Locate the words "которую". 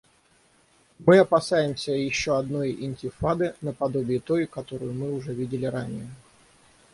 4.47-4.93